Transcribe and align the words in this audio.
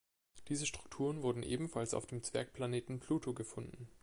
Diese 0.47 0.65
Strukturen 0.65 1.21
wurden 1.21 1.43
ebenfalls 1.43 1.93
auf 1.93 2.07
dem 2.07 2.23
Zwergplaneten 2.23 2.99
Pluto 2.99 3.35
gefunden. 3.35 3.87